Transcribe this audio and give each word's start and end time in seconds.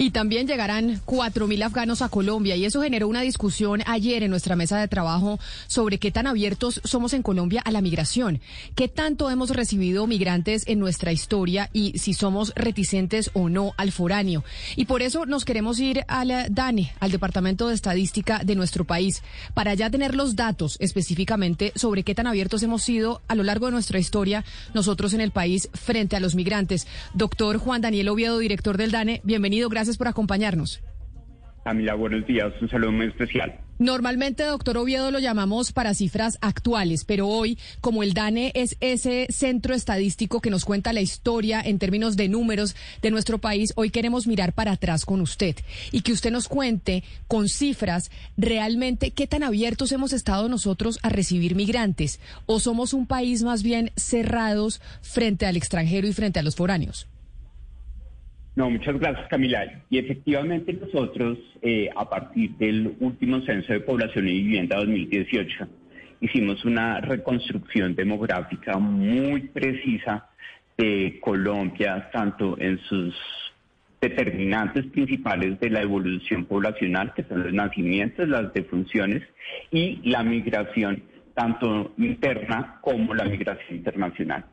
Y 0.00 0.12
también 0.12 0.46
llegarán 0.46 0.98
4.000 1.04 1.62
afganos 1.62 2.00
a 2.00 2.08
Colombia 2.08 2.56
y 2.56 2.64
eso 2.64 2.80
generó 2.80 3.06
una 3.06 3.20
discusión 3.20 3.82
ayer 3.84 4.22
en 4.22 4.30
nuestra 4.30 4.56
mesa 4.56 4.78
de 4.78 4.88
trabajo 4.88 5.38
sobre 5.66 5.98
qué 5.98 6.10
tan 6.10 6.26
abiertos 6.26 6.80
somos 6.84 7.12
en 7.12 7.22
Colombia 7.22 7.60
a 7.62 7.70
la 7.70 7.82
migración, 7.82 8.40
qué 8.74 8.88
tanto 8.88 9.30
hemos 9.30 9.50
recibido 9.50 10.06
migrantes 10.06 10.64
en 10.68 10.78
nuestra 10.78 11.12
historia 11.12 11.68
y 11.74 11.98
si 11.98 12.14
somos 12.14 12.54
reticentes 12.56 13.30
o 13.34 13.50
no 13.50 13.74
al 13.76 13.92
foráneo. 13.92 14.42
Y 14.74 14.86
por 14.86 15.02
eso 15.02 15.26
nos 15.26 15.44
queremos 15.44 15.78
ir 15.78 16.02
al 16.08 16.46
DANE, 16.48 16.94
al 16.98 17.10
Departamento 17.10 17.68
de 17.68 17.74
Estadística 17.74 18.38
de 18.42 18.54
nuestro 18.54 18.86
país, 18.86 19.22
para 19.52 19.74
ya 19.74 19.90
tener 19.90 20.14
los 20.14 20.34
datos 20.34 20.78
específicamente 20.80 21.74
sobre 21.76 22.04
qué 22.04 22.14
tan 22.14 22.26
abiertos 22.26 22.62
hemos 22.62 22.82
sido 22.82 23.20
a 23.28 23.34
lo 23.34 23.42
largo 23.42 23.66
de 23.66 23.72
nuestra 23.72 23.98
historia 23.98 24.46
nosotros 24.72 25.12
en 25.12 25.20
el 25.20 25.30
país 25.30 25.68
frente 25.74 26.16
a 26.16 26.20
los 26.20 26.34
migrantes. 26.34 26.86
Doctor 27.12 27.58
Juan 27.58 27.82
Daniel 27.82 28.08
Oviedo, 28.08 28.38
director 28.38 28.78
del 28.78 28.92
DANE, 28.92 29.20
bienvenido, 29.24 29.68
gracias 29.68 29.89
por 29.96 30.08
acompañarnos. 30.08 30.82
Camila, 31.64 31.94
buenos 31.94 32.26
días. 32.26 32.52
Un 32.60 32.70
saludo 32.70 32.92
muy 32.92 33.06
especial. 33.06 33.60
Normalmente, 33.78 34.42
doctor 34.42 34.76
Oviedo, 34.76 35.10
lo 35.10 35.20
llamamos 35.20 35.72
para 35.72 35.94
cifras 35.94 36.36
actuales, 36.42 37.04
pero 37.04 37.28
hoy, 37.28 37.58
como 37.80 38.02
el 38.02 38.12
DANE 38.12 38.52
es 38.54 38.76
ese 38.80 39.26
centro 39.30 39.74
estadístico 39.74 40.40
que 40.40 40.50
nos 40.50 40.66
cuenta 40.66 40.92
la 40.92 41.00
historia 41.00 41.62
en 41.62 41.78
términos 41.78 42.16
de 42.16 42.28
números 42.28 42.76
de 43.00 43.10
nuestro 43.10 43.38
país, 43.38 43.72
hoy 43.76 43.90
queremos 43.90 44.26
mirar 44.26 44.52
para 44.52 44.72
atrás 44.72 45.06
con 45.06 45.22
usted 45.22 45.56
y 45.92 46.02
que 46.02 46.12
usted 46.12 46.30
nos 46.30 46.48
cuente 46.48 47.04
con 47.26 47.48
cifras 47.48 48.10
realmente 48.36 49.12
qué 49.12 49.26
tan 49.26 49.42
abiertos 49.42 49.92
hemos 49.92 50.12
estado 50.12 50.48
nosotros 50.50 50.98
a 51.02 51.08
recibir 51.08 51.54
migrantes 51.54 52.20
o 52.44 52.60
somos 52.60 52.92
un 52.92 53.06
país 53.06 53.42
más 53.42 53.62
bien 53.62 53.92
cerrados 53.96 54.82
frente 55.00 55.46
al 55.46 55.56
extranjero 55.56 56.06
y 56.06 56.12
frente 56.12 56.38
a 56.38 56.42
los 56.42 56.56
foráneos. 56.56 57.06
No, 58.56 58.68
muchas 58.68 58.98
gracias 58.98 59.28
Camila. 59.28 59.82
Y 59.90 59.98
efectivamente 59.98 60.72
nosotros, 60.72 61.38
eh, 61.62 61.88
a 61.94 62.08
partir 62.08 62.56
del 62.56 62.96
último 63.00 63.40
censo 63.42 63.72
de 63.72 63.80
población 63.80 64.28
y 64.28 64.42
vivienda 64.42 64.76
2018, 64.76 65.68
hicimos 66.20 66.64
una 66.64 67.00
reconstrucción 67.00 67.94
demográfica 67.94 68.78
muy 68.78 69.42
precisa 69.48 70.28
de 70.76 71.18
Colombia, 71.20 72.10
tanto 72.12 72.58
en 72.58 72.78
sus 72.80 73.14
determinantes 74.00 74.86
principales 74.86 75.60
de 75.60 75.70
la 75.70 75.82
evolución 75.82 76.46
poblacional, 76.46 77.12
que 77.14 77.22
son 77.24 77.44
los 77.44 77.52
nacimientos, 77.52 78.28
las 78.28 78.52
defunciones 78.54 79.22
y 79.70 80.00
la 80.08 80.22
migración, 80.22 81.02
tanto 81.34 81.92
interna 81.98 82.78
como 82.80 83.14
la 83.14 83.24
migración 83.24 83.78
internacional. 83.78 84.46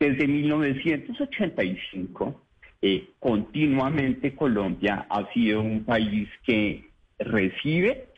Desde 0.00 0.26
1985, 0.26 2.47
eh, 2.80 3.10
continuamente 3.18 4.34
Colombia 4.34 5.06
ha 5.08 5.32
sido 5.32 5.60
un 5.60 5.84
país 5.84 6.28
que 6.44 6.88
recibe 7.18 8.08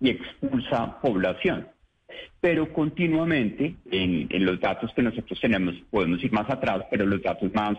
y 0.00 0.10
expulsa 0.10 1.00
población. 1.00 1.68
Pero 2.40 2.72
continuamente, 2.72 3.74
en, 3.90 4.28
en, 4.30 4.44
los 4.44 4.60
datos 4.60 4.92
que 4.94 5.02
nosotros 5.02 5.40
tenemos, 5.40 5.74
podemos 5.90 6.22
ir 6.22 6.32
más 6.32 6.48
atrás, 6.50 6.84
pero 6.90 7.06
los 7.06 7.22
datos 7.22 7.52
más 7.54 7.76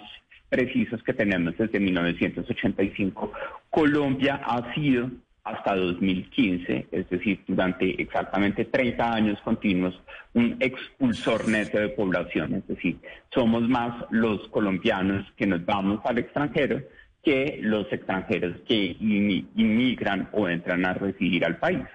precisos 0.50 1.02
que 1.04 1.14
tenemos 1.14 1.58
desde 1.58 1.80
1985, 1.80 3.32
Colombia 3.70 4.42
ha 4.44 4.74
sido 4.74 5.12
hasta 5.46 5.76
2015, 5.76 6.88
es 6.92 7.10
decir, 7.10 7.40
durante 7.48 8.02
exactamente 8.02 8.66
30 8.66 9.14
años 9.14 9.40
continuos, 9.44 9.98
un 10.34 10.58
expulsor 10.60 11.48
neto 11.48 11.78
de 11.78 11.90
población, 11.90 12.56
es 12.56 12.68
decir, 12.68 12.98
somos 13.34 13.62
más 13.70 13.94
los 14.10 14.48
colombianos 14.50 15.24
que 15.38 15.46
nos 15.46 15.64
vamos 15.64 16.00
al 16.04 16.18
extranjero 16.18 16.82
que 17.24 17.60
los 17.62 17.86
extranjeros 17.94 18.58
que 18.68 18.98
inmigran 19.00 20.30
o 20.32 20.50
entran 20.50 20.84
a 20.86 20.94
residir 20.94 21.46
al 21.46 21.58
país. 21.58 21.86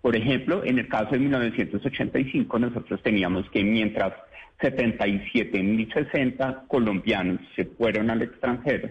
Por 0.00 0.14
ejemplo, 0.16 0.62
en 0.64 0.78
el 0.78 0.88
caso 0.88 1.10
de 1.10 1.18
1985 1.18 2.58
nosotros 2.58 3.02
teníamos 3.02 3.50
que 3.50 3.64
mientras 3.64 4.12
77.060 4.60 6.68
colombianos 6.68 7.40
se 7.56 7.64
fueron 7.64 8.10
al 8.10 8.22
extranjero, 8.22 8.90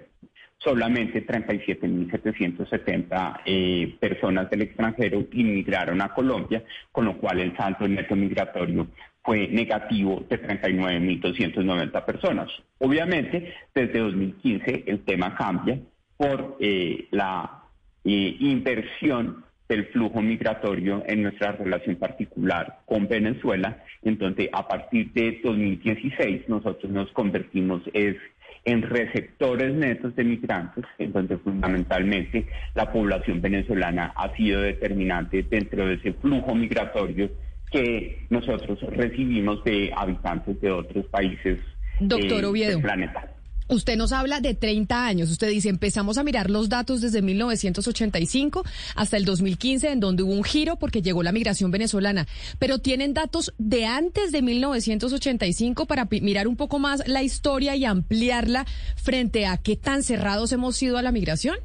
solamente 0.63 1.25
37.770 1.25 3.41
eh, 3.45 3.95
personas 3.99 4.49
del 4.49 4.61
extranjero 4.63 5.25
inmigraron 5.33 6.01
a 6.01 6.13
Colombia, 6.13 6.63
con 6.91 7.05
lo 7.05 7.17
cual 7.17 7.39
el 7.39 7.55
saldo 7.57 7.87
neto 7.87 8.15
migratorio 8.15 8.87
fue 9.23 9.47
negativo 9.47 10.25
de 10.29 10.41
39.290 10.41 12.05
personas. 12.05 12.49
Obviamente, 12.79 13.53
desde 13.73 13.99
2015 13.99 14.83
el 14.87 15.03
tema 15.03 15.35
cambia 15.35 15.79
por 16.17 16.57
eh, 16.59 17.07
la 17.11 17.63
eh, 18.03 18.35
inversión 18.39 19.45
del 19.67 19.85
flujo 19.87 20.21
migratorio 20.21 21.03
en 21.07 21.23
nuestra 21.23 21.53
relación 21.53 21.95
particular 21.95 22.81
con 22.85 23.07
Venezuela, 23.07 23.83
en 24.03 24.17
donde 24.17 24.49
a 24.51 24.67
partir 24.67 25.11
de 25.13 25.39
2016 25.43 26.49
nosotros 26.49 26.91
nos 26.91 27.09
convertimos 27.13 27.81
es 27.93 28.17
en 28.63 28.81
receptores 28.83 29.73
netos 29.73 30.15
de 30.15 30.23
migrantes, 30.23 30.85
en 30.99 31.11
donde 31.11 31.37
fundamentalmente 31.37 32.45
la 32.75 32.91
población 32.91 33.41
venezolana 33.41 34.13
ha 34.15 34.35
sido 34.35 34.61
determinante 34.61 35.43
dentro 35.43 35.87
de 35.87 35.95
ese 35.95 36.13
flujo 36.13 36.53
migratorio 36.53 37.29
que 37.71 38.27
nosotros 38.29 38.79
recibimos 38.91 39.63
de 39.63 39.91
habitantes 39.95 40.59
de 40.61 40.71
otros 40.71 41.05
países 41.07 41.57
Doctor 41.99 42.55
eh, 42.55 42.67
del 42.67 42.81
planeta. 42.81 43.30
Usted 43.71 43.95
nos 43.95 44.11
habla 44.11 44.41
de 44.41 44.53
30 44.53 45.05
años. 45.05 45.31
Usted 45.31 45.49
dice, 45.49 45.69
empezamos 45.69 46.17
a 46.17 46.23
mirar 46.23 46.49
los 46.49 46.67
datos 46.67 46.99
desde 46.99 47.21
1985 47.21 48.65
hasta 48.95 49.15
el 49.15 49.23
2015, 49.23 49.93
en 49.93 50.01
donde 50.01 50.23
hubo 50.23 50.33
un 50.33 50.43
giro 50.43 50.75
porque 50.75 51.01
llegó 51.01 51.23
la 51.23 51.31
migración 51.31 51.71
venezolana. 51.71 52.27
Pero 52.59 52.79
tienen 52.79 53.13
datos 53.13 53.53
de 53.57 53.85
antes 53.85 54.33
de 54.33 54.41
1985 54.41 55.85
para 55.85 56.05
mirar 56.09 56.49
un 56.49 56.57
poco 56.57 56.79
más 56.79 57.07
la 57.07 57.23
historia 57.23 57.77
y 57.77 57.85
ampliarla 57.85 58.65
frente 58.97 59.45
a 59.45 59.55
qué 59.55 59.77
tan 59.77 60.03
cerrados 60.03 60.51
hemos 60.51 60.75
sido 60.75 60.97
a 60.97 61.01
la 61.01 61.13
migración. 61.13 61.55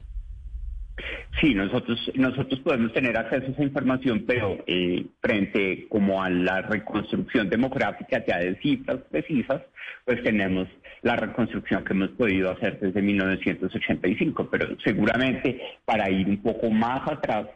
Sí, 1.40 1.54
nosotros, 1.54 2.10
nosotros 2.14 2.60
podemos 2.60 2.92
tener 2.92 3.16
acceso 3.16 3.46
a 3.46 3.50
esa 3.50 3.62
información, 3.62 4.24
pero 4.26 4.64
eh, 4.66 5.04
frente 5.20 5.86
como 5.88 6.22
a 6.22 6.30
la 6.30 6.62
reconstrucción 6.62 7.50
demográfica 7.50 8.24
ya 8.26 8.38
de 8.38 8.56
cifras 8.56 8.98
precisas, 9.10 9.62
pues 10.04 10.22
tenemos 10.22 10.66
la 11.02 11.16
reconstrucción 11.16 11.84
que 11.84 11.92
hemos 11.92 12.10
podido 12.10 12.50
hacer 12.50 12.80
desde 12.80 13.02
1985, 13.02 14.48
pero 14.50 14.76
seguramente 14.82 15.60
para 15.84 16.10
ir 16.10 16.26
un 16.26 16.42
poco 16.42 16.70
más 16.70 17.06
atrás, 17.06 17.46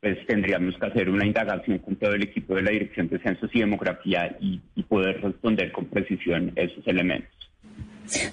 pues 0.00 0.18
tendríamos 0.26 0.76
que 0.76 0.86
hacer 0.86 1.08
una 1.08 1.26
indagación 1.26 1.78
con 1.78 1.96
todo 1.96 2.14
el 2.14 2.22
equipo 2.24 2.56
de 2.56 2.62
la 2.62 2.70
Dirección 2.70 3.08
de 3.08 3.20
Censos 3.20 3.50
y 3.52 3.60
Demografía 3.60 4.36
y 4.40 4.60
poder 4.84 5.20
responder 5.22 5.70
con 5.70 5.86
precisión 5.86 6.52
esos 6.56 6.86
elementos. 6.86 7.37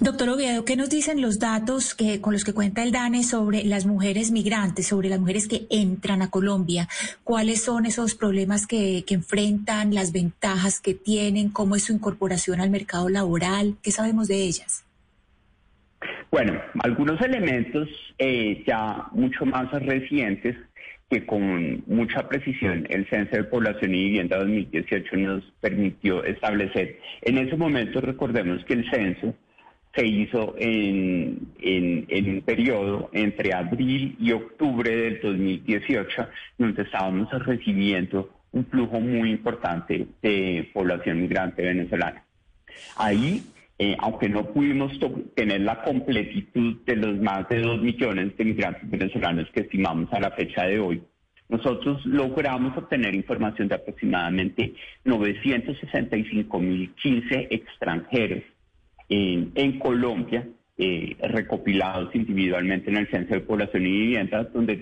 Doctor 0.00 0.30
Oviedo, 0.30 0.64
¿qué 0.64 0.76
nos 0.76 0.90
dicen 0.90 1.20
los 1.20 1.38
datos 1.38 1.94
que, 1.94 2.20
con 2.20 2.32
los 2.32 2.44
que 2.44 2.54
cuenta 2.54 2.82
el 2.82 2.92
DANE 2.92 3.22
sobre 3.22 3.64
las 3.64 3.86
mujeres 3.86 4.30
migrantes, 4.30 4.86
sobre 4.86 5.08
las 5.08 5.20
mujeres 5.20 5.48
que 5.48 5.66
entran 5.70 6.22
a 6.22 6.30
Colombia? 6.30 6.88
¿Cuáles 7.24 7.62
son 7.64 7.86
esos 7.86 8.14
problemas 8.14 8.66
que, 8.66 9.04
enfrentan, 9.08 9.94
las 9.94 10.12
ventajas 10.12 10.80
que 10.80 10.94
tienen? 10.94 11.50
¿Cómo 11.50 11.76
es 11.76 11.84
su 11.84 11.92
incorporación 11.92 12.60
al 12.60 12.70
mercado 12.70 13.08
laboral? 13.08 13.76
¿Qué 13.82 13.90
sabemos 13.90 14.28
de 14.28 14.42
ellas? 14.42 14.84
Bueno, 16.30 16.60
algunos 16.82 17.20
elementos 17.20 17.88
eh, 18.18 18.62
ya 18.66 19.06
mucho 19.12 19.44
más 19.46 19.70
recientes 19.72 20.56
que 21.10 21.24
con 21.24 21.84
mucha 21.86 22.28
precisión 22.28 22.86
el 22.90 23.08
Censo 23.08 23.36
de 23.36 23.44
Población 23.44 23.94
y 23.94 24.04
Vivienda 24.04 24.38
2018 24.38 25.16
nos 25.16 25.44
permitió 25.60 26.24
establecer. 26.24 26.98
En 27.22 27.38
ese 27.38 27.56
momento 27.56 28.00
recordemos 28.00 28.64
que 28.64 28.74
el 28.74 28.90
censo 28.90 29.34
se 29.96 30.06
hizo 30.06 30.54
en, 30.58 31.48
un 31.64 32.42
periodo 32.44 33.08
entre 33.12 33.54
abril 33.54 34.14
y 34.20 34.32
octubre 34.32 34.94
del 34.94 35.20
2018, 35.20 36.28
donde 36.58 36.82
estábamos 36.82 37.30
recibiendo 37.44 38.30
un 38.52 38.66
flujo 38.66 39.00
muy 39.00 39.30
importante 39.30 40.06
de 40.22 40.70
población 40.72 41.22
migrante 41.22 41.62
venezolana. 41.62 42.22
Ahí, 42.96 43.42
eh, 43.78 43.96
aunque 43.98 44.28
no 44.28 44.44
pudimos 44.44 44.92
tener 45.34 45.62
la 45.62 45.82
completitud 45.82 46.76
de 46.84 46.96
los 46.96 47.18
más 47.18 47.48
de 47.48 47.60
dos 47.60 47.80
millones 47.80 48.36
de 48.36 48.44
migrantes 48.44 48.90
venezolanos 48.90 49.48
que 49.52 49.62
estimamos 49.62 50.12
a 50.12 50.20
la 50.20 50.30
fecha 50.32 50.66
de 50.66 50.78
hoy, 50.78 51.02
nosotros 51.48 52.04
logramos 52.04 52.76
obtener 52.76 53.14
información 53.14 53.68
de 53.68 53.76
aproximadamente 53.76 54.74
965.015 55.04 57.46
extranjeros 57.50 58.42
en, 59.08 59.78
Colombia, 59.78 60.46
eh, 60.78 61.16
recopilados 61.20 62.14
individualmente 62.14 62.90
en 62.90 62.98
el 62.98 63.08
Censo 63.08 63.32
de 63.34 63.40
Población 63.40 63.86
y 63.86 63.90
Vivienda, 63.90 64.44
donde 64.44 64.76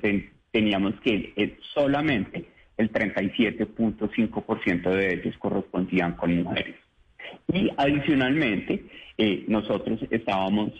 teníamos 0.51 0.95
que 1.01 1.33
eh, 1.37 1.57
solamente 1.75 2.47
el 2.77 2.93
37.5% 2.93 4.91
de 4.91 5.15
ellos 5.15 5.39
correspondían 5.39 6.15
con 6.15 6.43
mujeres. 6.43 6.75
Y 7.53 7.71
adicionalmente, 7.77 8.83
eh, 9.17 9.45
nosotros 9.47 10.01
estábamos 10.11 10.73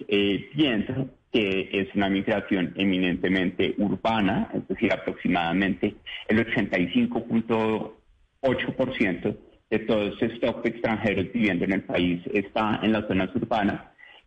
viendo 0.55 1.09
que 1.33 1.69
es 1.73 1.95
una 1.95 2.09
migración 2.09 2.75
eminentemente 2.77 3.77
urbana, 3.79 4.51
es 4.55 4.67
decir, 4.69 4.93
aproximadamente 4.93 5.95
el 6.29 6.45
85.8% 6.47 9.37
de 9.75 9.81
todo 9.81 10.07
ese 10.07 10.27
stock 10.37 10.63
de 10.63 10.71
extranjeros 10.71 11.33
viviendo 11.33 11.65
en 11.65 11.73
el 11.73 11.83
país 11.83 12.23
está 12.33 12.79
en 12.81 12.93
las 12.93 13.09
zonas 13.09 13.35
urbanas 13.35 13.81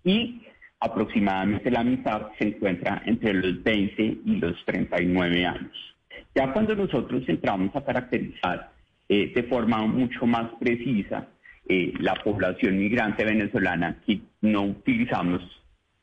y 0.03 0.41
aproximadamente 0.81 1.71
la 1.71 1.85
mitad 1.85 2.27
se 2.37 2.49
encuentra 2.49 3.01
entre 3.05 3.33
los 3.33 3.63
20 3.63 4.03
y 4.25 4.35
los 4.41 4.55
39 4.65 5.45
años. 5.45 5.95
Ya 6.35 6.51
cuando 6.51 6.75
nosotros 6.75 7.23
entramos 7.27 7.73
a 7.77 7.85
caracterizar 7.85 8.71
eh, 9.07 9.31
de 9.33 9.43
forma 9.43 9.87
mucho 9.87 10.25
más 10.25 10.51
precisa 10.59 11.27
eh, 11.69 11.93
la 11.99 12.15
población 12.15 12.77
migrante 12.77 13.23
venezolana, 13.23 14.01
que 14.05 14.19
no 14.41 14.63
utilizamos 14.63 15.41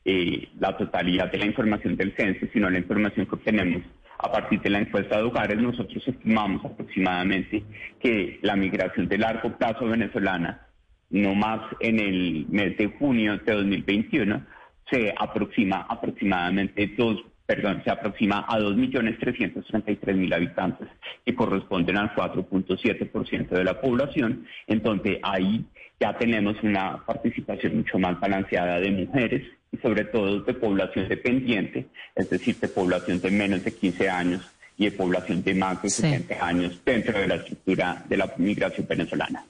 eh, 0.05 0.49
la 0.59 0.77
totalidad 0.77 1.31
de 1.31 1.39
la 1.39 1.45
información 1.47 1.97
del 1.97 2.15
censo, 2.15 2.45
sino 2.53 2.69
la 2.69 2.77
información 2.77 3.25
que 3.25 3.35
obtenemos 3.35 3.81
a 4.17 4.31
partir 4.31 4.61
de 4.61 4.69
la 4.69 4.79
encuesta 4.79 5.17
de 5.17 5.23
hogares, 5.23 5.57
nosotros 5.57 6.03
estimamos 6.07 6.63
aproximadamente 6.63 7.63
que 7.99 8.39
la 8.41 8.55
migración 8.55 9.07
de 9.07 9.17
largo 9.17 9.57
plazo 9.57 9.85
venezolana, 9.85 10.67
no 11.09 11.35
más 11.35 11.61
en 11.79 11.99
el 11.99 12.45
mes 12.49 12.77
de 12.77 12.87
junio 12.87 13.37
de 13.37 13.53
2021, 13.53 14.45
se 14.89 15.13
aproxima 15.17 15.85
aproximadamente 15.89 16.93
dos 16.97 17.23
perdón, 17.45 17.83
se 17.83 17.91
aproxima 17.91 18.43
a 18.47 18.57
2.333.000 18.57 20.33
habitantes, 20.33 20.87
que 21.23 21.35
corresponden 21.35 21.95
al 21.97 22.15
4.7% 22.15 23.49
de 23.49 23.63
la 23.63 23.79
población. 23.79 24.47
Entonces 24.65 25.19
ahí 25.21 25.63
ya 25.99 26.17
tenemos 26.17 26.55
una 26.63 27.05
participación 27.05 27.77
mucho 27.77 27.99
más 27.99 28.19
balanceada 28.19 28.79
de 28.79 28.89
mujeres 28.89 29.43
y 29.75 29.81
sobre 29.81 30.05
todo 30.05 30.39
de 30.41 30.53
población 30.53 31.07
dependiente, 31.07 31.87
es 32.15 32.29
decir, 32.29 32.57
de 32.59 32.67
población 32.67 33.19
de 33.19 33.31
menos 33.31 33.63
de 33.63 33.73
15 33.73 34.09
años 34.09 34.41
y 34.77 34.85
de 34.85 34.91
población 34.91 35.43
de 35.43 35.53
más 35.53 35.81
de 35.81 35.89
60 35.89 36.45
años 36.45 36.79
dentro 36.85 37.19
de 37.19 37.27
la 37.27 37.35
estructura 37.35 38.05
de 38.07 38.17
la 38.17 38.33
migración 38.37 38.87
venezolana. 38.87 39.45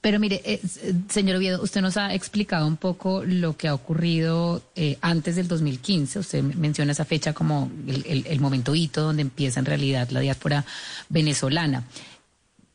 Pero 0.00 0.20
mire, 0.20 0.40
eh, 0.44 0.60
eh, 0.62 0.92
señor 1.08 1.36
Oviedo, 1.36 1.60
usted 1.60 1.80
nos 1.80 1.96
ha 1.96 2.14
explicado 2.14 2.66
un 2.68 2.76
poco 2.76 3.24
lo 3.24 3.56
que 3.56 3.66
ha 3.66 3.74
ocurrido 3.74 4.62
eh, 4.76 4.96
antes 5.00 5.34
del 5.34 5.48
2015. 5.48 6.20
Usted 6.20 6.42
menciona 6.42 6.92
esa 6.92 7.04
fecha 7.04 7.32
como 7.32 7.70
el, 7.86 8.24
el, 8.26 8.40
momento 8.40 8.76
hito 8.76 9.02
donde 9.02 9.22
empieza 9.22 9.58
en 9.58 9.66
realidad 9.66 10.08
la 10.10 10.20
diáspora 10.20 10.64
venezolana. 11.08 11.84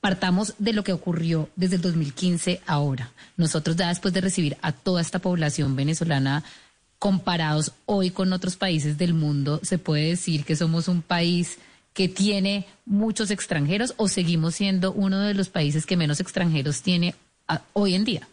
Partamos 0.03 0.55
de 0.57 0.73
lo 0.73 0.83
que 0.83 0.91
ocurrió 0.91 1.49
desde 1.55 1.77
el 1.77 1.81
2015 1.81 2.59
ahora. 2.65 3.13
Nosotros 3.37 3.77
ya 3.77 3.87
después 3.87 4.13
de 4.13 4.19
recibir 4.19 4.57
a 4.61 4.73
toda 4.73 4.99
esta 4.99 5.19
población 5.19 5.77
venezolana 5.77 6.43
comparados 6.99 7.71
hoy 7.85 8.09
con 8.09 8.33
otros 8.33 8.57
países 8.57 8.97
del 8.97 9.13
mundo, 9.13 9.61
se 9.63 9.77
puede 9.77 10.09
decir 10.09 10.43
que 10.43 10.57
somos 10.57 10.89
un 10.89 11.03
país 11.03 11.57
que 11.93 12.09
tiene 12.09 12.65
muchos 12.85 13.31
extranjeros 13.31 13.93
o 13.95 14.09
seguimos 14.09 14.55
siendo 14.55 14.91
uno 14.91 15.21
de 15.21 15.35
los 15.35 15.47
países 15.47 15.85
que 15.85 15.95
menos 15.95 16.19
extranjeros 16.19 16.81
tiene 16.81 17.15
ah, 17.47 17.61
hoy 17.71 17.95
en 17.95 18.03
día? 18.03 18.27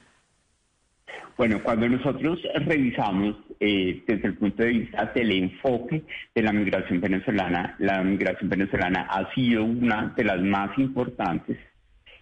Bueno, 1.41 1.63
cuando 1.63 1.89
nosotros 1.89 2.39
revisamos 2.67 3.35
eh, 3.61 4.03
desde 4.07 4.29
el 4.29 4.35
punto 4.35 4.63
de 4.63 4.69
vista 4.69 5.11
del 5.15 5.33
enfoque 5.33 6.03
de 6.35 6.43
la 6.43 6.53
migración 6.53 7.01
venezolana, 7.01 7.77
la 7.79 8.03
migración 8.03 8.51
venezolana 8.51 9.07
ha 9.09 9.33
sido 9.35 9.65
una 9.65 10.13
de 10.15 10.25
las 10.25 10.39
más 10.43 10.79
importantes 10.79 11.57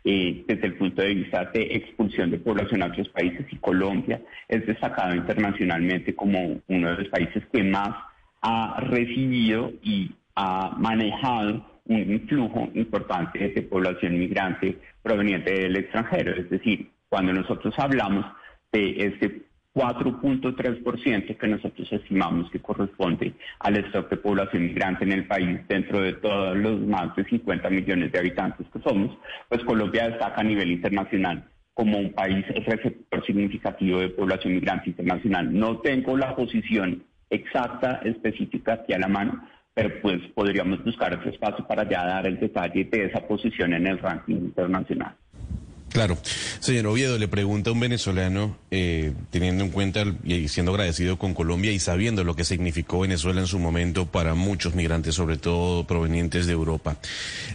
eh, 0.05 0.44
desde 0.47 0.69
el 0.69 0.75
punto 0.75 1.03
de 1.03 1.15
vista 1.17 1.47
de 1.47 1.62
expulsión 1.62 2.31
de 2.31 2.38
población 2.38 2.81
a 2.85 2.87
otros 2.87 3.09
países 3.09 3.44
y 3.50 3.56
Colombia 3.56 4.20
es 4.47 4.65
destacado 4.65 5.17
internacionalmente 5.17 6.14
como 6.14 6.61
uno 6.69 6.91
de 6.91 6.99
los 6.99 7.09
países 7.09 7.43
que 7.53 7.64
más 7.64 7.97
ha 8.41 8.79
recibido 8.82 9.73
y 9.82 10.12
ha 10.37 10.76
manejado 10.79 11.81
un 11.87 12.25
flujo 12.29 12.69
importante 12.73 13.49
de 13.49 13.62
población 13.62 14.17
migrante 14.17 14.79
proveniente 15.03 15.53
del 15.53 15.75
extranjero. 15.75 16.41
Es 16.41 16.49
decir, 16.49 16.88
cuando 17.09 17.32
nosotros 17.32 17.75
hablamos 17.79 18.25
de 18.73 19.06
este 19.06 19.43
4.3% 19.75 21.37
que 21.37 21.47
nosotros 21.47 21.93
estimamos 21.93 22.50
que 22.50 22.61
corresponde 22.61 23.35
al 23.61 23.76
stock 23.76 24.11
de 24.11 24.17
población 24.17 24.65
migrante 24.65 25.05
en 25.05 25.12
el 25.12 25.26
país 25.26 25.61
dentro 25.69 26.00
de 26.00 26.15
todos 26.15 26.56
los 26.56 26.81
más 26.81 27.15
de 27.15 27.25
50 27.25 27.70
millones 27.70 28.11
de 28.11 28.19
habitantes 28.19 28.67
que 28.73 28.81
somos, 28.81 29.17
pues 29.49 29.62
Colombia 29.65 30.09
destaca 30.09 30.41
a 30.41 30.44
nivel 30.44 30.73
internacional 30.73 31.44
como 31.75 31.97
un 31.97 32.12
país 32.12 32.44
receptor 32.67 33.25
significativo 33.25 34.00
de 34.00 34.09
población 34.09 34.55
migrante 34.55 34.91
internacional. 34.91 35.56
No 35.56 35.79
tengo 35.79 36.17
la 36.17 36.35
posición 36.35 37.05
exacta, 37.31 38.00
específica 38.05 38.73
aquí 38.73 38.94
a 38.94 38.99
la 38.99 39.06
mano, 39.06 39.49
pero 39.75 40.00
pues 40.03 40.21
podríamos 40.35 40.82
buscar 40.85 41.14
ese 41.14 41.29
espacio 41.29 41.64
para 41.69 41.88
ya 41.88 42.05
dar 42.05 42.26
el 42.26 42.41
detalle 42.41 42.85
de 42.85 43.05
esa 43.05 43.21
posición 43.29 43.75
en 43.75 43.87
el 43.87 43.99
ranking 43.99 44.35
internacional. 44.35 45.14
Claro. 45.90 46.19
Señor 46.61 46.87
Oviedo, 46.87 47.19
le 47.19 47.29
pregunta 47.29 47.70
a 47.70 47.73
un 47.73 47.81
venezolano, 47.81 48.56
eh, 48.70 49.12
teniendo 49.31 49.64
en 49.64 49.70
cuenta 49.70 50.05
y 50.23 50.49
siendo 50.49 50.73
agradecido 50.73 51.19
con 51.19 51.35
Colombia 51.35 51.73
y 51.73 51.79
sabiendo 51.79 52.25
lo 52.25 52.37
que 52.37 52.44
significó 52.44 53.00
Venezuela 53.00 53.40
en 53.40 53.46
su 53.46 53.58
momento 53.58 54.06
para 54.06 54.35
muchos 54.35 54.75
migrantes, 54.75 55.14
sobre 55.14 55.38
todo 55.38 55.87
provenientes 55.87 56.46
de 56.46 56.52
Europa. 56.52 56.99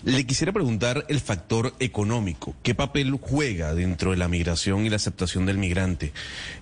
Le 0.04 0.26
quisiera 0.26 0.52
preguntar 0.52 1.06
el 1.10 1.20
factor 1.20 1.74
económico. 1.80 2.56
¿Qué 2.64 2.74
papel 2.74 3.12
juega 3.22 3.76
dentro 3.76 4.12
de 4.12 4.18
la 4.18 4.28
migración 4.28 4.86
y 4.86 4.90
la 4.90 4.96
aceptación 4.96 5.46
del 5.46 5.58
migrante? 5.58 6.12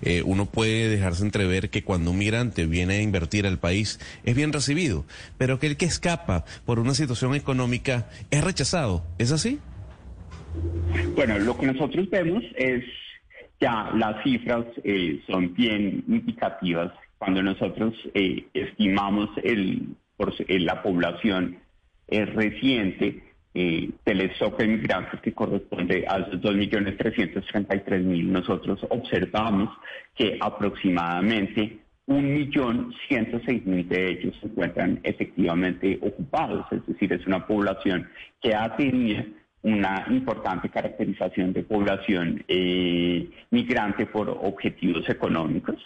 Eh, 0.02 0.22
uno 0.24 0.46
puede 0.46 0.88
dejarse 0.88 1.22
entrever 1.22 1.70
que 1.70 1.84
cuando 1.84 2.10
un 2.10 2.18
migrante 2.18 2.66
viene 2.66 2.96
a 2.96 3.02
invertir 3.02 3.46
al 3.46 3.58
país 3.58 3.98
es 4.24 4.34
bien 4.34 4.52
recibido, 4.52 5.06
pero 5.38 5.58
que 5.58 5.68
el 5.68 5.76
que 5.76 5.86
escapa 5.86 6.44
por 6.66 6.78
una 6.78 6.94
situación 6.94 7.34
económica 7.34 8.08
es 8.30 8.44
rechazado. 8.44 9.04
¿Es 9.18 9.32
así? 9.32 9.58
Bueno, 11.14 11.38
lo 11.38 11.56
que 11.56 11.66
nosotros 11.66 12.08
vemos 12.10 12.42
es 12.56 12.84
ya 13.60 13.90
las 13.94 14.22
cifras 14.24 14.64
eh, 14.82 15.20
son 15.26 15.54
bien 15.54 16.04
indicativas. 16.08 16.92
Cuando 17.16 17.42
nosotros 17.42 17.94
eh, 18.14 18.46
estimamos 18.52 19.30
el, 19.44 19.94
por, 20.16 20.34
eh, 20.48 20.58
la 20.58 20.82
población 20.82 21.58
reciente 22.08 23.22
del 23.54 24.20
stock 24.32 24.58
de 24.58 24.66
migrantes 24.66 25.20
que 25.20 25.32
corresponde 25.32 26.04
a 26.08 26.18
esos 26.18 26.40
2.333.000, 26.40 28.24
nosotros 28.24 28.80
observamos 28.90 29.70
que 30.14 30.36
aproximadamente 30.40 31.78
1.106.000 32.06 33.88
de 33.88 34.10
ellos 34.10 34.34
se 34.40 34.46
encuentran 34.46 35.00
efectivamente 35.04 35.98
ocupados, 36.02 36.66
es 36.72 36.86
decir, 36.86 37.12
es 37.12 37.26
una 37.26 37.46
población 37.46 38.08
que 38.42 38.54
ha 38.54 38.76
tenido 38.76 39.24
una 39.62 40.06
importante 40.10 40.68
caracterización 40.68 41.52
de 41.52 41.62
población 41.62 42.44
eh, 42.48 43.28
migrante 43.50 44.06
por 44.06 44.28
objetivos 44.28 45.08
económicos 45.08 45.76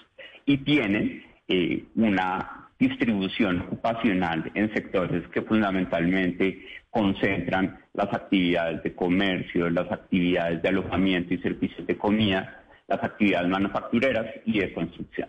y 0.46 0.58
tienen 0.58 1.24
eh, 1.48 1.84
una 1.94 2.68
distribución 2.78 3.60
ocupacional 3.60 4.50
en 4.54 4.72
sectores 4.72 5.26
que 5.28 5.42
fundamentalmente 5.42 6.66
concentran 6.90 7.78
las 7.94 8.12
actividades 8.12 8.82
de 8.82 8.94
comercio, 8.94 9.70
las 9.70 9.90
actividades 9.90 10.62
de 10.62 10.68
alojamiento 10.68 11.34
y 11.34 11.38
servicios 11.38 11.86
de 11.86 11.96
comida, 11.96 12.64
las 12.88 13.02
actividades 13.02 13.48
manufactureras 13.48 14.26
y 14.44 14.60
de 14.60 14.72
construcción. 14.72 15.28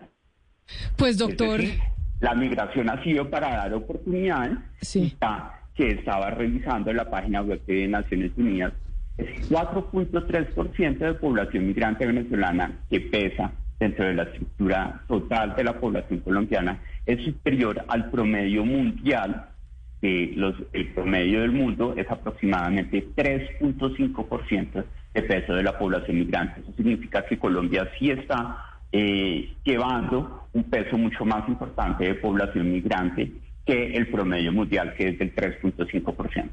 Pues 0.96 1.16
doctor... 1.18 1.60
la 2.20 2.34
migración 2.34 2.90
ha 2.90 3.02
sido 3.02 3.30
para 3.30 3.48
dar 3.48 3.74
oportunidades 3.74 4.58
sí 4.80 5.16
que 5.78 5.90
estaba 5.92 6.30
revisando 6.30 6.92
la 6.92 7.08
página 7.08 7.40
web 7.40 7.64
de 7.66 7.86
Naciones 7.86 8.32
Unidas, 8.36 8.72
es 9.16 9.48
4.3% 9.48 10.98
de 10.98 11.14
población 11.14 11.68
migrante 11.68 12.04
venezolana 12.04 12.80
que 12.90 13.00
pesa 13.00 13.52
dentro 13.78 14.04
de 14.04 14.14
la 14.14 14.24
estructura 14.24 15.02
total 15.06 15.54
de 15.54 15.62
la 15.62 15.78
población 15.78 16.18
colombiana 16.18 16.80
es 17.06 17.24
superior 17.24 17.84
al 17.86 18.10
promedio 18.10 18.64
mundial. 18.64 19.50
que 20.00 20.32
los, 20.36 20.54
el 20.72 20.88
promedio 20.94 21.42
del 21.42 21.52
mundo 21.52 21.94
es 21.96 22.08
aproximadamente 22.10 23.06
3.5% 23.16 24.84
de 25.14 25.22
peso 25.22 25.54
de 25.54 25.62
la 25.62 25.78
población 25.78 26.18
migrante. 26.18 26.60
Eso 26.60 26.72
significa 26.76 27.24
que 27.24 27.38
Colombia 27.38 27.88
sí 27.98 28.10
está 28.10 28.80
eh, 28.92 29.54
llevando 29.64 30.48
un 30.52 30.64
peso 30.64 30.96
mucho 30.96 31.24
más 31.24 31.48
importante 31.48 32.04
de 32.04 32.14
población 32.14 32.72
migrante 32.72 33.32
que 33.68 33.94
el 33.98 34.06
promedio 34.06 34.50
mundial, 34.50 34.94
que 34.96 35.10
es 35.10 35.18
del 35.18 35.34
3.5%. 35.34 36.50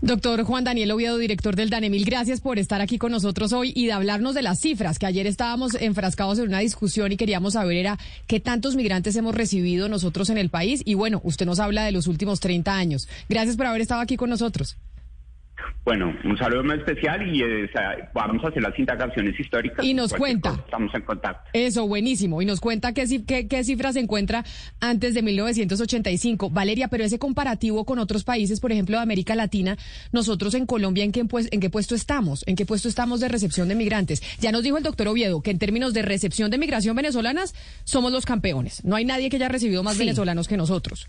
Doctor 0.00 0.42
Juan 0.42 0.64
Daniel 0.64 0.90
Oviedo, 0.90 1.16
director 1.16 1.54
del 1.54 1.70
DANEMIL, 1.70 2.04
gracias 2.04 2.40
por 2.40 2.58
estar 2.58 2.80
aquí 2.80 2.98
con 2.98 3.12
nosotros 3.12 3.52
hoy 3.52 3.72
y 3.72 3.86
de 3.86 3.92
hablarnos 3.92 4.34
de 4.34 4.42
las 4.42 4.58
cifras, 4.58 4.98
que 4.98 5.06
ayer 5.06 5.28
estábamos 5.28 5.76
enfrascados 5.80 6.40
en 6.40 6.48
una 6.48 6.58
discusión 6.58 7.12
y 7.12 7.16
queríamos 7.16 7.52
saber 7.52 7.76
era 7.76 7.98
qué 8.26 8.40
tantos 8.40 8.74
migrantes 8.74 9.14
hemos 9.14 9.36
recibido 9.36 9.88
nosotros 9.88 10.28
en 10.28 10.38
el 10.38 10.50
país. 10.50 10.82
Y 10.84 10.94
bueno, 10.94 11.20
usted 11.22 11.46
nos 11.46 11.60
habla 11.60 11.84
de 11.84 11.92
los 11.92 12.08
últimos 12.08 12.40
30 12.40 12.74
años. 12.74 13.08
Gracias 13.28 13.56
por 13.56 13.66
haber 13.66 13.82
estado 13.82 14.00
aquí 14.00 14.16
con 14.16 14.28
nosotros. 14.28 14.76
Bueno, 15.84 16.14
un 16.24 16.36
saludo 16.36 16.62
muy 16.62 16.76
especial 16.76 17.26
y 17.26 17.42
eh, 17.42 17.70
vamos 18.12 18.44
a 18.44 18.48
hacer 18.48 18.62
las 18.62 18.78
indagaciones 18.78 19.38
históricas. 19.40 19.84
Y 19.84 19.94
nos 19.94 20.12
cuenta. 20.12 20.54
estamos 20.64 20.94
en 20.94 21.02
contacto. 21.02 21.50
Eso, 21.52 21.86
buenísimo. 21.86 22.42
Y 22.42 22.44
nos 22.44 22.60
cuenta 22.60 22.92
qué, 22.92 23.06
qué, 23.26 23.48
qué 23.48 23.64
cifras 23.64 23.94
se 23.94 24.00
encuentra 24.00 24.44
antes 24.80 25.14
de 25.14 25.22
1985. 25.22 26.50
Valeria, 26.50 26.88
pero 26.88 27.04
ese 27.04 27.18
comparativo 27.18 27.84
con 27.84 27.98
otros 27.98 28.24
países, 28.24 28.60
por 28.60 28.72
ejemplo, 28.72 28.96
de 28.98 29.02
América 29.02 29.34
Latina, 29.34 29.76
nosotros 30.12 30.54
en 30.54 30.66
Colombia, 30.66 31.04
¿en 31.04 31.12
qué, 31.12 31.24
en 31.50 31.60
qué 31.60 31.70
puesto 31.70 31.94
estamos? 31.94 32.44
¿En 32.46 32.56
qué 32.56 32.66
puesto 32.66 32.88
estamos 32.88 33.20
de 33.20 33.28
recepción 33.28 33.68
de 33.68 33.74
migrantes? 33.74 34.22
Ya 34.38 34.52
nos 34.52 34.62
dijo 34.62 34.76
el 34.76 34.84
doctor 34.84 35.08
Oviedo 35.08 35.42
que 35.42 35.50
en 35.50 35.58
términos 35.58 35.94
de 35.94 36.02
recepción 36.02 36.50
de 36.50 36.58
migración 36.58 36.94
venezolanas 36.94 37.54
somos 37.84 38.12
los 38.12 38.26
campeones. 38.26 38.84
No 38.84 38.96
hay 38.96 39.04
nadie 39.04 39.30
que 39.30 39.36
haya 39.36 39.48
recibido 39.48 39.82
más 39.82 39.98
venezolanos 39.98 40.46
que 40.46 40.56
nosotros. 40.56 41.08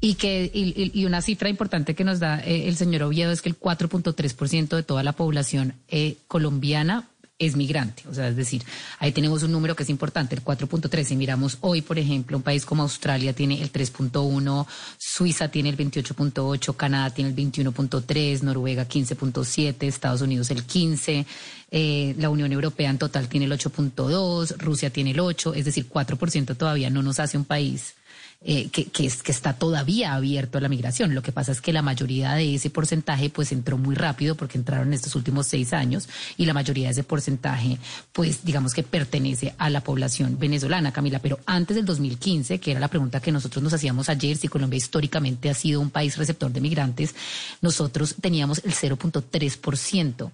Y 0.00 0.14
que 0.14 0.50
y, 0.54 1.04
una 1.06 1.22
cifra 1.22 1.48
importante 1.48 1.94
que 1.94 2.04
nos 2.04 2.20
da 2.20 2.38
eh, 2.40 2.68
el 2.68 2.76
señor 2.76 3.02
Oviedo 3.02 3.32
es 3.32 3.42
que 3.42 3.48
el 3.48 3.58
4.3% 3.58 4.76
de 4.76 4.82
toda 4.84 5.02
la 5.02 5.12
población 5.12 5.74
eh, 5.88 6.16
colombiana 6.28 7.08
es 7.38 7.56
migrante. 7.56 8.02
O 8.08 8.14
sea, 8.14 8.28
es 8.28 8.36
decir, 8.36 8.64
ahí 8.98 9.12
tenemos 9.12 9.42
un 9.42 9.52
número 9.52 9.76
que 9.76 9.84
es 9.84 9.90
importante, 9.90 10.34
el 10.34 10.42
4.3. 10.42 11.04
Si 11.04 11.16
miramos 11.16 11.58
hoy, 11.60 11.82
por 11.82 11.98
ejemplo, 11.98 12.36
un 12.36 12.42
país 12.42 12.64
como 12.64 12.82
Australia 12.82 13.32
tiene 13.32 13.62
el 13.62 13.72
3.1, 13.72 14.66
Suiza 14.98 15.48
tiene 15.48 15.68
el 15.68 15.76
28.8, 15.76 16.76
Canadá 16.76 17.10
tiene 17.10 17.30
el 17.30 17.36
21.3, 17.36 18.42
Noruega 18.42 18.88
15.7, 18.88 19.82
Estados 19.84 20.20
Unidos 20.20 20.50
el 20.50 20.64
15, 20.64 21.26
eh, 21.70 22.14
la 22.18 22.30
Unión 22.30 22.52
Europea 22.52 22.90
en 22.90 22.98
total 22.98 23.28
tiene 23.28 23.46
el 23.46 23.52
8.2, 23.52 24.56
Rusia 24.58 24.90
tiene 24.90 25.12
el 25.12 25.20
8, 25.20 25.54
es 25.54 25.64
decir, 25.64 25.88
4% 25.88 26.56
todavía 26.56 26.90
no 26.90 27.02
nos 27.02 27.20
hace 27.20 27.38
un 27.38 27.44
país 27.44 27.94
eh, 28.40 28.68
que, 28.70 28.88
es, 29.04 29.22
que 29.24 29.32
está 29.32 29.54
todavía 29.54 30.14
abierto 30.14 30.58
a 30.58 30.60
la 30.60 30.68
migración. 30.68 31.12
Lo 31.14 31.22
que 31.22 31.32
pasa 31.32 31.50
es 31.50 31.60
que 31.60 31.72
la 31.72 31.82
mayoría 31.82 32.34
de 32.34 32.54
ese 32.54 32.70
porcentaje 32.70 33.30
pues 33.30 33.50
entró 33.50 33.78
muy 33.78 33.96
rápido 33.96 34.36
porque 34.36 34.58
entraron 34.58 34.88
en 34.88 34.94
estos 34.94 35.16
últimos 35.16 35.48
seis 35.48 35.72
años 35.72 36.08
y 36.36 36.46
la 36.46 36.54
mayoría 36.54 36.86
de 36.86 36.92
ese 36.92 37.02
porcentaje 37.02 37.78
pues 38.12 38.44
digamos 38.44 38.74
que 38.74 38.84
pertenece 38.84 39.54
a 39.58 39.70
la 39.70 39.82
población 39.82 40.38
venezolana, 40.38 40.92
Camila. 40.92 41.18
Pero 41.18 41.40
antes 41.46 41.74
del 41.74 41.84
2015, 41.84 42.60
que 42.60 42.70
era 42.70 42.80
la 42.80 42.88
pregunta 42.88 43.20
que 43.20 43.32
nosotros 43.32 43.62
nos 43.62 43.72
hacíamos 43.72 44.08
ayer, 44.08 44.36
si 44.36 44.46
Colombia 44.46 44.76
históricamente 44.76 45.50
ha 45.50 45.54
sido 45.54 45.80
un 45.80 45.90
país 45.90 46.16
receptor 46.16 46.52
de 46.52 46.60
migrantes, 46.60 47.16
nosotros 47.60 48.14
teníamos 48.20 48.62
el 48.64 48.72
0.3% 48.72 50.30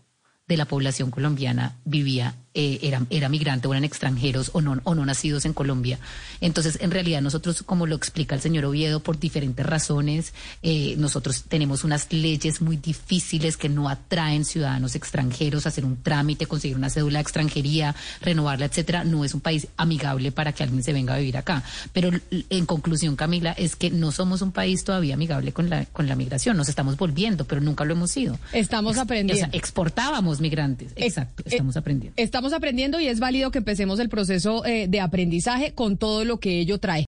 de 0.46 0.56
la 0.56 0.66
población 0.66 1.10
colombiana 1.10 1.76
vivía 1.84 2.34
eh, 2.56 2.78
era, 2.82 3.04
era 3.10 3.28
migrante 3.28 3.66
o 3.66 3.72
eran 3.72 3.82
extranjeros 3.82 4.50
o 4.52 4.60
no, 4.60 4.80
o 4.84 4.94
no 4.94 5.04
nacidos 5.04 5.44
en 5.44 5.52
Colombia. 5.54 5.98
Entonces, 6.40 6.78
en 6.80 6.92
realidad, 6.92 7.20
nosotros, 7.20 7.64
como 7.64 7.86
lo 7.86 7.96
explica 7.96 8.36
el 8.36 8.40
señor 8.40 8.66
Oviedo, 8.66 9.00
por 9.00 9.18
diferentes 9.18 9.66
razones, 9.66 10.34
eh, 10.62 10.94
nosotros 10.96 11.44
tenemos 11.48 11.82
unas 11.82 12.12
leyes 12.12 12.60
muy 12.60 12.76
difíciles 12.76 13.56
que 13.56 13.68
no 13.68 13.88
atraen 13.88 14.44
ciudadanos 14.44 14.94
extranjeros 14.94 15.66
a 15.66 15.70
hacer 15.70 15.84
un 15.84 16.00
trámite, 16.00 16.46
conseguir 16.46 16.76
una 16.76 16.90
cédula 16.90 17.18
de 17.18 17.22
extranjería, 17.22 17.96
renovarla, 18.20 18.66
etcétera. 18.66 19.02
No 19.02 19.24
es 19.24 19.34
un 19.34 19.40
país 19.40 19.66
amigable 19.76 20.30
para 20.30 20.52
que 20.52 20.62
alguien 20.62 20.84
se 20.84 20.92
venga 20.92 21.14
a 21.14 21.18
vivir 21.18 21.36
acá. 21.38 21.64
Pero 21.92 22.10
en 22.30 22.66
conclusión, 22.66 23.16
Camila, 23.16 23.50
es 23.52 23.74
que 23.74 23.90
no 23.90 24.12
somos 24.12 24.42
un 24.42 24.52
país 24.52 24.84
todavía 24.84 25.14
amigable 25.14 25.52
con 25.52 25.70
la, 25.70 25.86
con 25.86 26.06
la 26.06 26.14
migración. 26.14 26.56
Nos 26.56 26.68
estamos 26.68 26.96
volviendo, 26.96 27.46
pero 27.46 27.60
nunca 27.60 27.84
lo 27.84 27.94
hemos 27.94 28.12
sido. 28.12 28.38
Estamos 28.52 28.96
aprendiendo. 28.98 29.48
exportábamos 29.50 30.33
migrantes. 30.40 30.92
Exacto, 30.96 31.42
estamos 31.46 31.76
aprendiendo. 31.76 32.14
Estamos 32.16 32.52
aprendiendo 32.52 33.00
y 33.00 33.08
es 33.08 33.20
válido 33.20 33.50
que 33.50 33.58
empecemos 33.58 33.98
el 33.98 34.08
proceso 34.08 34.64
eh, 34.64 34.86
de 34.88 35.00
aprendizaje 35.00 35.72
con 35.72 35.96
todo 35.96 36.24
lo 36.24 36.38
que 36.38 36.60
ello 36.60 36.78
trae. 36.78 37.02